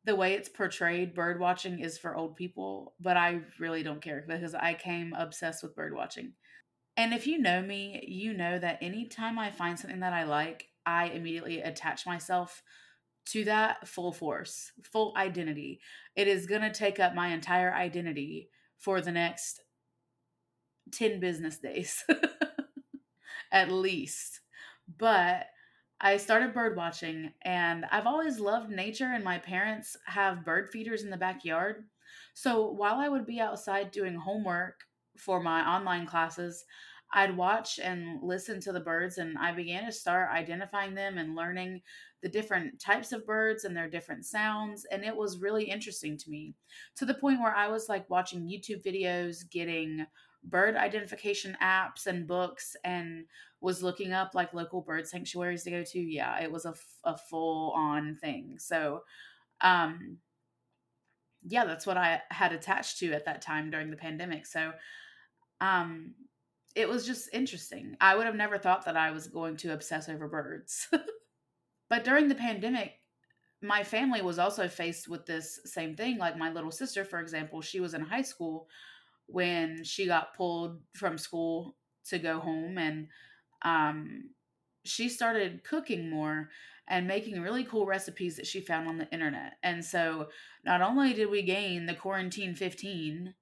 the 0.04 0.16
way 0.16 0.34
it's 0.34 0.48
portrayed, 0.48 1.14
bird 1.14 1.38
watching 1.38 1.78
is 1.80 1.98
for 1.98 2.16
old 2.16 2.36
people, 2.36 2.94
but 3.00 3.16
I 3.16 3.40
really 3.58 3.82
don't 3.82 4.02
care 4.02 4.24
because 4.26 4.54
I 4.54 4.74
came 4.74 5.14
obsessed 5.16 5.62
with 5.62 5.76
bird 5.76 5.94
watching. 5.94 6.32
And 6.96 7.14
if 7.14 7.26
you 7.26 7.38
know 7.38 7.62
me, 7.62 8.04
you 8.06 8.34
know 8.34 8.58
that 8.58 8.78
anytime 8.82 9.38
I 9.38 9.50
find 9.50 9.78
something 9.78 10.00
that 10.00 10.12
I 10.12 10.24
like, 10.24 10.68
I 10.84 11.06
immediately 11.06 11.60
attach 11.60 12.04
myself 12.04 12.62
to 13.26 13.44
that 13.44 13.86
full 13.86 14.12
force, 14.12 14.72
full 14.82 15.14
identity. 15.16 15.80
It 16.16 16.26
is 16.26 16.46
going 16.46 16.62
to 16.62 16.72
take 16.72 16.98
up 16.98 17.14
my 17.14 17.28
entire 17.28 17.72
identity 17.72 18.48
for 18.78 19.00
the 19.00 19.12
next 19.12 19.60
10 20.92 21.20
business 21.20 21.58
days, 21.58 22.04
at 23.52 23.70
least. 23.70 24.40
But 24.98 25.46
I 26.02 26.16
started 26.18 26.52
bird 26.52 26.76
watching, 26.76 27.32
and 27.42 27.86
I've 27.86 28.06
always 28.06 28.40
loved 28.40 28.70
nature, 28.70 29.06
and 29.06 29.24
my 29.24 29.38
parents 29.38 29.96
have 30.06 30.44
bird 30.44 30.68
feeders 30.68 31.02
in 31.02 31.10
the 31.10 31.16
backyard. 31.16 31.88
So 32.34 32.70
while 32.70 32.96
I 32.96 33.08
would 33.08 33.24
be 33.24 33.40
outside 33.40 33.90
doing 33.90 34.16
homework 34.16 34.84
for 35.16 35.40
my 35.40 35.66
online 35.66 36.06
classes, 36.06 36.64
I'd 37.14 37.36
watch 37.36 37.78
and 37.78 38.22
listen 38.22 38.58
to 38.60 38.72
the 38.72 38.80
birds, 38.80 39.16
and 39.18 39.38
I 39.38 39.52
began 39.52 39.84
to 39.84 39.92
start 39.92 40.30
identifying 40.30 40.94
them 40.94 41.18
and 41.18 41.36
learning 41.36 41.82
the 42.20 42.28
different 42.28 42.80
types 42.80 43.12
of 43.12 43.24
birds 43.26 43.64
and 43.64 43.76
their 43.76 43.88
different 43.88 44.24
sounds. 44.26 44.84
And 44.86 45.04
it 45.04 45.14
was 45.16 45.38
really 45.40 45.64
interesting 45.64 46.16
to 46.18 46.30
me 46.30 46.56
to 46.96 47.04
the 47.06 47.14
point 47.14 47.40
where 47.40 47.54
I 47.54 47.68
was 47.68 47.88
like 47.88 48.10
watching 48.10 48.48
YouTube 48.48 48.82
videos, 48.82 49.48
getting 49.48 50.06
bird 50.44 50.76
identification 50.76 51.56
apps 51.62 52.06
and 52.06 52.26
books, 52.26 52.76
and 52.84 53.24
was 53.60 53.82
looking 53.82 54.12
up 54.12 54.34
like 54.34 54.52
local 54.52 54.80
bird 54.80 55.06
sanctuaries 55.06 55.62
to 55.64 55.70
go 55.70 55.84
to. 55.84 56.00
Yeah, 56.00 56.40
it 56.40 56.50
was 56.50 56.64
a, 56.64 56.74
a 57.04 57.16
full 57.16 57.72
on 57.72 58.16
thing. 58.16 58.56
So, 58.58 59.02
um, 59.60 60.18
yeah, 61.46 61.64
that's 61.64 61.86
what 61.86 61.96
I 61.96 62.22
had 62.30 62.52
attached 62.52 62.98
to 62.98 63.12
at 63.12 63.24
that 63.26 63.42
time 63.42 63.70
during 63.70 63.90
the 63.90 63.96
pandemic. 63.96 64.46
So, 64.46 64.72
um, 65.60 66.14
it 66.74 66.88
was 66.88 67.06
just 67.06 67.28
interesting. 67.32 67.96
I 68.00 68.16
would 68.16 68.26
have 68.26 68.34
never 68.34 68.58
thought 68.58 68.84
that 68.86 68.96
I 68.96 69.10
was 69.10 69.28
going 69.28 69.56
to 69.58 69.72
obsess 69.72 70.08
over 70.08 70.26
birds. 70.26 70.88
but 71.88 72.04
during 72.04 72.28
the 72.28 72.34
pandemic, 72.34 72.94
my 73.62 73.84
family 73.84 74.22
was 74.22 74.38
also 74.38 74.68
faced 74.68 75.08
with 75.08 75.26
this 75.26 75.60
same 75.64 75.94
thing. 75.94 76.18
Like 76.18 76.36
my 76.36 76.50
little 76.50 76.70
sister, 76.70 77.04
for 77.04 77.20
example, 77.20 77.60
she 77.60 77.80
was 77.80 77.94
in 77.94 78.00
high 78.00 78.22
school 78.22 78.68
when 79.32 79.84
she 79.84 80.06
got 80.06 80.36
pulled 80.36 80.80
from 80.94 81.18
school 81.18 81.76
to 82.08 82.18
go 82.18 82.40
home 82.40 82.78
and 82.78 83.08
um, 83.62 84.30
she 84.84 85.08
started 85.08 85.64
cooking 85.64 86.10
more 86.10 86.50
and 86.88 87.06
making 87.06 87.40
really 87.40 87.64
cool 87.64 87.86
recipes 87.86 88.36
that 88.36 88.46
she 88.46 88.60
found 88.60 88.88
on 88.88 88.98
the 88.98 89.10
internet. 89.12 89.54
And 89.62 89.84
so 89.84 90.28
not 90.64 90.82
only 90.82 91.12
did 91.12 91.30
we 91.30 91.42
gain 91.42 91.86
the 91.86 91.94
quarantine 91.94 92.54
15 92.54 93.34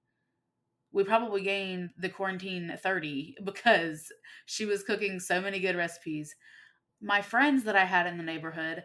we 0.92 1.04
probably 1.04 1.42
gained 1.42 1.90
the 1.98 2.08
quarantine 2.08 2.76
30 2.82 3.36
because 3.44 4.12
she 4.46 4.64
was 4.64 4.82
cooking 4.82 5.20
so 5.20 5.40
many 5.40 5.60
good 5.60 5.76
recipes. 5.76 6.34
My 7.00 7.22
friends 7.22 7.64
that 7.64 7.76
I 7.76 7.84
had 7.84 8.06
in 8.06 8.18
the 8.18 8.24
neighborhood, 8.24 8.84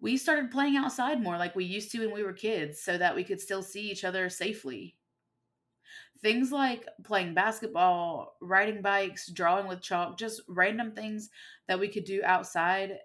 we 0.00 0.16
started 0.16 0.50
playing 0.50 0.76
outside 0.76 1.22
more 1.22 1.38
like 1.38 1.54
we 1.54 1.64
used 1.64 1.92
to 1.92 2.00
when 2.00 2.12
we 2.12 2.24
were 2.24 2.32
kids 2.32 2.82
so 2.82 2.98
that 2.98 3.14
we 3.14 3.24
could 3.24 3.40
still 3.40 3.62
see 3.62 3.90
each 3.90 4.04
other 4.04 4.28
safely. 4.28 4.96
Things 6.22 6.52
like 6.52 6.86
playing 7.04 7.34
basketball, 7.34 8.36
riding 8.40 8.80
bikes, 8.80 9.28
drawing 9.28 9.66
with 9.66 9.82
chalk, 9.82 10.18
just 10.18 10.42
random 10.48 10.94
things 10.94 11.30
that 11.66 11.80
we 11.80 11.88
could 11.88 12.04
do 12.04 12.22
outside 12.24 13.00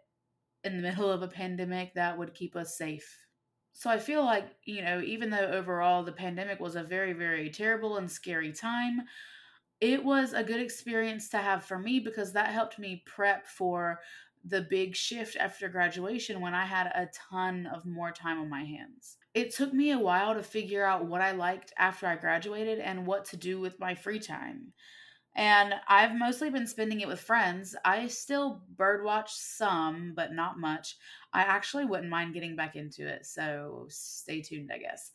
in 0.63 0.77
the 0.77 0.83
middle 0.83 1.09
of 1.11 1.21
a 1.23 1.27
pandemic 1.27 1.93
that 1.95 2.17
would 2.17 2.33
keep 2.33 2.55
us 2.55 2.77
safe. 2.77 3.25
So 3.73 3.89
I 3.89 3.99
feel 3.99 4.23
like, 4.25 4.57
you 4.65 4.81
know, 4.83 5.01
even 5.01 5.29
though 5.29 5.51
overall 5.51 6.03
the 6.03 6.11
pandemic 6.11 6.59
was 6.59 6.75
a 6.75 6.83
very, 6.83 7.13
very 7.13 7.49
terrible 7.49 7.97
and 7.97 8.11
scary 8.11 8.51
time, 8.51 9.03
it 9.79 10.03
was 10.03 10.33
a 10.33 10.43
good 10.43 10.59
experience 10.59 11.29
to 11.29 11.37
have 11.37 11.63
for 11.63 11.77
me 11.77 11.99
because 11.99 12.33
that 12.33 12.49
helped 12.51 12.79
me 12.79 13.03
prep 13.05 13.45
for 13.45 14.01
the 14.49 14.61
big 14.69 14.95
shift 14.95 15.35
after 15.37 15.69
graduation 15.69 16.41
when 16.41 16.53
I 16.53 16.65
had 16.65 16.87
a 16.87 17.09
ton 17.29 17.67
of 17.67 17.85
more 17.85 18.11
time 18.11 18.39
on 18.39 18.49
my 18.49 18.63
hands. 18.63 19.17
It 19.33 19.53
took 19.53 19.73
me 19.73 19.91
a 19.91 19.99
while 19.99 20.33
to 20.33 20.43
figure 20.43 20.85
out 20.85 21.05
what 21.05 21.21
I 21.21 21.31
liked 21.31 21.73
after 21.77 22.07
I 22.07 22.15
graduated 22.15 22.79
and 22.79 23.05
what 23.05 23.25
to 23.25 23.37
do 23.37 23.59
with 23.59 23.79
my 23.79 23.95
free 23.95 24.19
time. 24.19 24.73
And 25.35 25.75
I've 25.87 26.15
mostly 26.15 26.49
been 26.49 26.65
spending 26.65 27.01
it 27.01 27.07
with 27.07 27.19
friends. 27.19 27.75
I 27.85 28.07
still 28.07 28.63
birdwatch 28.75 29.29
some, 29.29 30.13
but 30.15 30.33
not 30.33 30.59
much. 30.59 30.95
I 31.31 31.41
actually 31.41 31.85
wouldn't 31.85 32.09
mind 32.09 32.33
getting 32.33 32.55
back 32.55 32.75
into 32.75 33.07
it, 33.07 33.25
so 33.27 33.85
stay 33.89 34.41
tuned, 34.41 34.71
I 34.73 34.79
guess. 34.79 35.11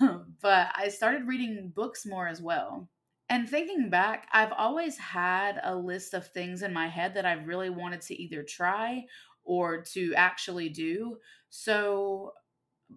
but 0.42 0.68
I 0.74 0.88
started 0.88 1.28
reading 1.28 1.72
books 1.74 2.04
more 2.04 2.26
as 2.26 2.42
well. 2.42 2.88
And 3.30 3.48
thinking 3.48 3.90
back, 3.90 4.26
I've 4.32 4.52
always 4.52 4.98
had 4.98 5.60
a 5.62 5.76
list 5.76 6.14
of 6.14 6.26
things 6.26 6.62
in 6.62 6.74
my 6.74 6.88
head 6.88 7.14
that 7.14 7.24
I've 7.24 7.46
really 7.46 7.70
wanted 7.70 8.00
to 8.02 8.20
either 8.20 8.42
try 8.42 9.06
or 9.44 9.82
to 9.92 10.12
actually 10.14 10.68
do. 10.68 11.16
So 11.48 12.32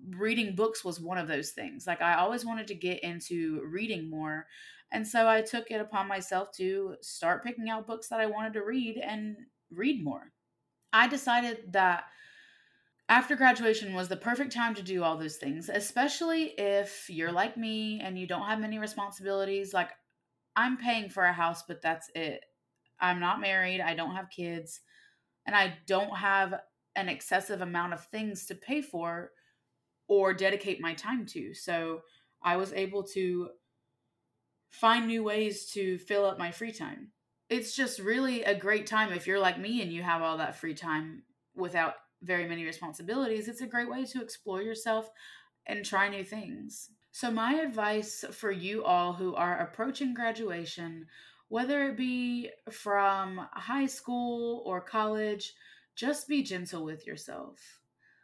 reading 0.10 0.56
books 0.56 0.84
was 0.84 1.00
one 1.00 1.20
of 1.20 1.28
those 1.28 1.52
things. 1.52 1.86
Like 1.86 2.02
I 2.02 2.16
always 2.16 2.44
wanted 2.44 2.66
to 2.68 2.76
get 2.76 3.04
into 3.04 3.62
reading 3.64 4.10
more. 4.10 4.48
And 4.92 5.08
so 5.08 5.30
I 5.30 5.42
took 5.42 5.70
it 5.70 5.80
upon 5.80 6.08
myself 6.08 6.52
to 6.54 6.96
start 7.02 7.44
picking 7.44 7.70
out 7.70 7.86
books 7.86 8.08
that 8.08 8.20
I 8.20 8.26
wanted 8.26 8.54
to 8.54 8.66
read 8.66 8.98
and 8.98 9.38
read 9.70 10.04
more. 10.04 10.32
I 10.92 11.08
decided 11.08 11.74
that 11.74 12.06
after 13.08 13.36
graduation 13.36 13.94
was 13.94 14.08
the 14.08 14.18
perfect 14.18 14.52
time 14.52 14.74
to 14.76 14.82
do 14.82 15.04
all 15.04 15.18
those 15.18 15.38
things, 15.38 15.70
especially 15.70 16.54
if 16.58 17.08
you're 17.08 17.32
like 17.32 17.56
me 17.56 18.00
and 18.00 18.18
you 18.18 18.26
don't 18.26 18.48
have 18.48 18.60
many 18.60 18.80
responsibilities. 18.80 19.74
Like, 19.74 19.90
I'm 20.56 20.78
paying 20.78 21.10
for 21.10 21.24
a 21.24 21.34
house, 21.34 21.64
but 21.68 21.82
that's 21.82 22.10
it. 22.16 22.46
I'm 23.00 23.20
not 23.20 23.42
married, 23.42 23.82
I 23.82 23.96
don't 23.96 24.16
have 24.16 24.30
kids, 24.30 24.82
and 25.46 25.56
I 25.56 25.76
don't 25.88 26.16
have 26.18 26.54
an 26.96 27.10
excessive 27.10 27.62
amount 27.62 27.94
of 27.94 28.06
things 28.06 28.46
to 28.46 28.56
pay 28.56 28.82
for 28.82 29.32
or 30.08 30.34
dedicate 30.34 30.80
my 30.80 30.94
time 30.94 31.26
to. 31.26 31.54
So 31.54 32.02
I 32.42 32.58
was 32.58 32.72
able 32.74 33.04
to 33.14 33.50
find 34.70 35.08
new 35.08 35.24
ways 35.24 35.66
to 35.72 35.98
fill 35.98 36.26
up 36.26 36.38
my 36.38 36.52
free 36.52 36.72
time. 36.72 37.12
It's 37.50 37.76
just 37.76 38.00
really 38.00 38.44
a 38.44 38.58
great 38.58 38.88
time 38.88 39.12
if 39.12 39.28
you're 39.28 39.40
like 39.40 39.60
me 39.60 39.82
and 39.82 39.92
you 39.92 40.02
have 40.02 40.22
all 40.22 40.38
that 40.38 40.56
free 40.56 40.74
time 40.74 41.24
without 41.56 41.96
very 42.22 42.48
many 42.48 42.66
responsibilities, 42.66 43.48
it's 43.48 43.62
a 43.62 43.68
great 43.68 43.90
way 43.90 44.06
to 44.06 44.22
explore 44.22 44.62
yourself 44.62 45.10
and 45.66 45.86
try 45.86 46.10
new 46.10 46.24
things. 46.24 46.90
So, 47.16 47.30
my 47.30 47.54
advice 47.54 48.26
for 48.32 48.50
you 48.50 48.84
all 48.84 49.14
who 49.14 49.36
are 49.36 49.60
approaching 49.60 50.16
graduation, 50.16 51.06
whether 51.48 51.88
it 51.88 51.96
be 51.96 52.50
from 52.72 53.48
high 53.54 53.86
school 53.86 54.64
or 54.66 54.82
college, 54.82 55.54
just 55.96 56.28
be 56.28 56.42
gentle 56.42 56.84
with 56.84 57.06
yourself. 57.06 57.82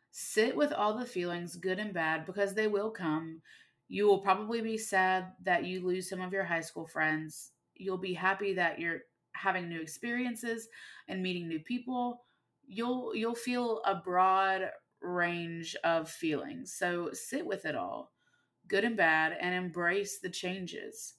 Sit 0.10 0.56
with 0.56 0.74
all 0.74 0.98
the 0.98 1.06
feelings, 1.06 1.56
good 1.56 1.78
and 1.78 1.94
bad, 1.94 2.26
because 2.26 2.56
they 2.56 2.66
will 2.66 2.90
come. 2.90 3.44
You 3.90 4.08
will 4.08 4.22
probably 4.22 4.60
be 4.60 4.80
sad 4.80 5.34
that 5.44 5.66
you 5.66 5.86
lose 5.86 6.10
some 6.10 6.22
of 6.22 6.34
your 6.34 6.46
high 6.46 6.62
school 6.62 6.88
friends. 6.88 7.52
You'll 7.76 8.00
be 8.00 8.16
happy 8.16 8.56
that 8.56 8.80
you're 8.80 9.02
having 9.34 9.70
new 9.70 9.80
experiences 9.80 10.68
and 11.08 11.22
meeting 11.22 11.48
new 11.48 11.60
people. 11.60 12.24
You'll 12.66 13.16
you'll 13.16 13.36
feel 13.36 13.84
a 13.86 13.94
broad 13.94 14.72
range 15.00 15.76
of 15.84 16.10
feelings. 16.10 16.74
So 16.74 17.12
sit 17.14 17.46
with 17.46 17.66
it 17.68 17.76
all, 17.76 18.12
good 18.70 18.86
and 18.86 18.96
bad, 18.96 19.36
and 19.40 19.54
embrace 19.54 20.20
the 20.20 20.30
changes. 20.30 21.16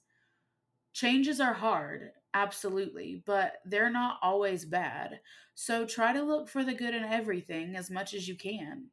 Changes 0.93 1.39
are 1.39 1.53
hard, 1.53 2.11
absolutely, 2.33 3.21
but 3.25 3.57
they're 3.65 3.91
not 3.91 4.17
always 4.21 4.65
bad. 4.65 5.19
So 5.53 5.85
try 5.85 6.13
to 6.13 6.23
look 6.23 6.49
for 6.49 6.63
the 6.63 6.73
good 6.73 6.95
in 6.95 7.03
everything 7.03 7.75
as 7.75 7.91
much 7.91 8.13
as 8.13 8.27
you 8.27 8.35
can. 8.35 8.87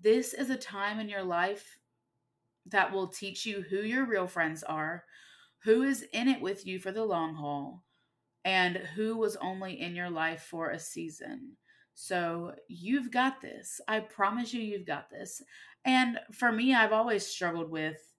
This 0.00 0.32
is 0.32 0.48
a 0.50 0.56
time 0.56 1.00
in 1.00 1.08
your 1.08 1.24
life 1.24 1.78
that 2.66 2.92
will 2.92 3.08
teach 3.08 3.44
you 3.44 3.62
who 3.62 3.78
your 3.78 4.06
real 4.06 4.26
friends 4.26 4.62
are, 4.62 5.04
who 5.64 5.82
is 5.82 6.06
in 6.12 6.28
it 6.28 6.40
with 6.40 6.66
you 6.66 6.78
for 6.78 6.92
the 6.92 7.04
long 7.04 7.34
haul, 7.34 7.84
and 8.44 8.76
who 8.76 9.16
was 9.16 9.36
only 9.36 9.80
in 9.80 9.94
your 9.94 10.10
life 10.10 10.42
for 10.42 10.70
a 10.70 10.78
season. 10.78 11.56
So 12.00 12.54
you've 12.68 13.10
got 13.10 13.40
this. 13.40 13.80
I 13.88 13.98
promise 13.98 14.54
you, 14.54 14.62
you've 14.62 14.86
got 14.86 15.10
this. 15.10 15.42
And 15.84 16.20
for 16.32 16.52
me, 16.52 16.72
I've 16.72 16.92
always 16.92 17.26
struggled 17.26 17.72
with 17.72 18.14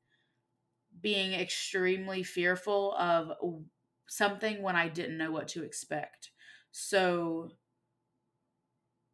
being 1.00 1.32
extremely 1.32 2.22
fearful 2.22 2.94
of 2.96 3.32
something 4.10 4.62
when 4.62 4.76
I 4.76 4.90
didn't 4.90 5.18
know 5.18 5.32
what 5.32 5.48
to 5.50 5.64
expect. 5.64 6.32
So, 6.72 7.52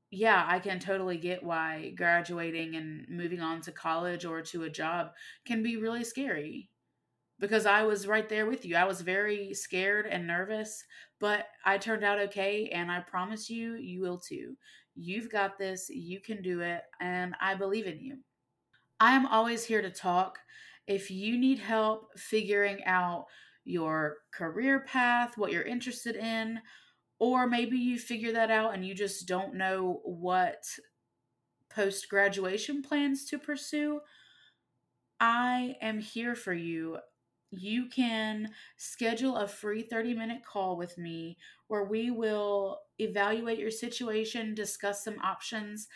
yeah, 0.09 0.43
I 0.47 0.57
can 0.57 0.79
totally 0.79 1.17
get 1.17 1.43
why 1.43 1.93
graduating 1.95 2.75
and 2.75 3.07
moving 3.07 3.41
on 3.41 3.61
to 3.61 3.71
college 3.71 4.25
or 4.25 4.41
to 4.41 4.63
a 4.63 4.69
job 4.71 5.11
can 5.45 5.61
be 5.61 5.77
really 5.77 6.03
scary 6.03 6.71
because 7.39 7.65
I 7.65 7.83
was 7.83 8.07
right 8.07 8.27
there 8.29 8.45
with 8.45 8.65
you. 8.65 8.75
I 8.75 8.85
was 8.85 9.01
very 9.01 9.53
scared 9.53 10.05
and 10.05 10.25
nervous, 10.25 10.83
but 11.19 11.47
I 11.65 11.77
turned 11.77 12.03
out 12.03 12.19
okay. 12.19 12.69
And 12.69 12.91
I 12.91 13.01
promise 13.01 13.49
you, 13.49 13.75
you 13.75 14.01
will 14.01 14.19
too. 14.19 14.55
You've 14.95 15.29
got 15.29 15.57
this, 15.57 15.89
you 15.89 16.21
can 16.21 16.41
do 16.41 16.61
it, 16.61 16.83
and 17.01 17.35
I 17.41 17.55
believe 17.55 17.85
in 17.85 17.99
you. 17.99 18.19
I 18.99 19.11
am 19.11 19.25
always 19.25 19.65
here 19.65 19.81
to 19.81 19.89
talk. 19.89 20.39
If 20.87 21.11
you 21.11 21.37
need 21.37 21.59
help 21.59 22.17
figuring 22.17 22.81
out 22.85 23.25
your 23.65 24.17
career 24.33 24.79
path, 24.79 25.37
what 25.37 25.51
you're 25.51 25.63
interested 25.63 26.15
in, 26.15 26.59
or 27.19 27.45
maybe 27.45 27.77
you 27.77 27.99
figure 27.99 28.31
that 28.33 28.51
out 28.51 28.73
and 28.73 28.85
you 28.85 28.93
just 28.93 29.27
don't 29.27 29.55
know 29.55 29.99
what 30.05 30.63
post 31.69 32.07
graduation 32.09 32.81
plans 32.81 33.25
to 33.25 33.37
pursue, 33.37 33.99
I 35.19 35.75
am 35.81 35.99
here 35.99 36.35
for 36.35 36.53
you 36.53 36.99
you 37.59 37.87
can 37.87 38.49
schedule 38.77 39.37
a 39.37 39.47
free 39.47 39.81
30 39.81 40.13
minute 40.13 40.41
call 40.45 40.77
with 40.77 40.97
me 40.97 41.37
where 41.67 41.83
we 41.83 42.11
will 42.11 42.79
evaluate 42.99 43.59
your 43.59 43.71
situation, 43.71 44.53
discuss 44.55 45.03
some 45.03 45.19
options, 45.23 45.87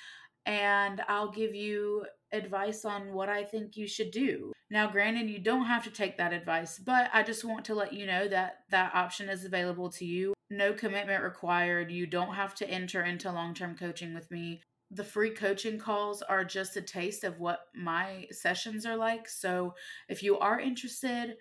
and 0.45 1.01
I'll 1.07 1.31
give 1.31 1.53
you 1.53 2.05
advice 2.31 2.86
on 2.86 3.13
what 3.13 3.29
I 3.29 3.43
think 3.43 3.75
you 3.77 3.88
should 3.88 4.12
do. 4.12 4.51
Now, 4.71 4.89
granted, 4.89 5.29
you 5.29 5.39
don't 5.39 5.65
have 5.65 5.84
to 5.86 5.89
take 5.89 6.17
that 6.17 6.34
advice, 6.34 6.77
but 6.77 7.10
I 7.12 7.23
just 7.23 7.43
want 7.43 7.65
to 7.65 7.75
let 7.75 7.93
you 7.93 8.05
know 8.05 8.27
that 8.27 8.60
that 8.69 8.93
option 8.93 9.27
is 9.29 9.45
available 9.45 9.89
to 9.91 10.05
you. 10.05 10.34
No 10.51 10.73
commitment 10.73 11.23
required. 11.23 11.91
You 11.91 12.05
don't 12.05 12.36
have 12.36 12.53
to 12.55 12.69
enter 12.69 13.03
into 13.03 13.31
long 13.31 13.53
term 13.53 13.75
coaching 13.75 14.13
with 14.13 14.29
me. 14.29 14.62
The 14.91 15.04
free 15.04 15.32
coaching 15.32 15.78
calls 15.78 16.21
are 16.23 16.43
just 16.43 16.78
a 16.78 16.82
taste 16.82 17.23
of 17.23 17.39
what 17.39 17.65
my 17.75 18.25
sessions 18.32 18.86
are 18.86 18.95
like. 18.95 19.30
So, 19.30 19.75
if 20.08 20.23
you 20.23 20.39
are 20.39 20.60
interested, 20.60 21.36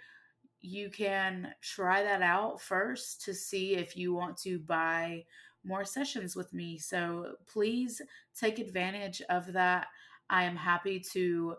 you 0.61 0.91
can 0.91 1.55
try 1.63 2.03
that 2.03 2.23
out 2.23 2.61
first 2.61 3.25
to 3.25 3.35
see 3.35 3.77
if 3.77 3.97
you 3.97 4.13
want 4.13 4.37
to 4.39 4.59
buy 4.59 5.25
more 5.65 5.85
sessions 5.85 6.35
with 6.35 6.53
me. 6.53 6.79
So 6.79 7.35
please 7.47 8.01
take 8.39 8.59
advantage 8.59 9.23
of 9.29 9.53
that. 9.53 9.87
I 10.31 10.45
am 10.45 10.57
happy 10.57 11.01
to 11.13 11.57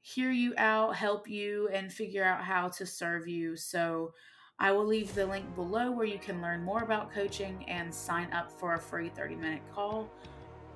hear 0.00 0.30
you 0.30 0.54
out, 0.56 0.96
help 0.96 1.28
you, 1.28 1.68
and 1.72 1.92
figure 1.92 2.24
out 2.24 2.42
how 2.42 2.68
to 2.68 2.86
serve 2.86 3.28
you. 3.28 3.56
So 3.56 4.12
I 4.58 4.72
will 4.72 4.86
leave 4.86 5.14
the 5.14 5.26
link 5.26 5.54
below 5.54 5.90
where 5.90 6.06
you 6.06 6.18
can 6.18 6.40
learn 6.40 6.62
more 6.62 6.82
about 6.82 7.12
coaching 7.12 7.64
and 7.68 7.94
sign 7.94 8.32
up 8.32 8.50
for 8.50 8.74
a 8.74 8.78
free 8.78 9.08
30 9.08 9.36
minute 9.36 9.62
call. 9.74 10.08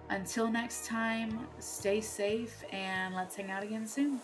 Until 0.08 0.50
next 0.50 0.86
time, 0.86 1.46
stay 1.58 2.00
safe 2.00 2.64
and 2.72 3.14
let's 3.14 3.34
hang 3.34 3.50
out 3.50 3.62
again 3.62 3.86
soon. 3.86 4.20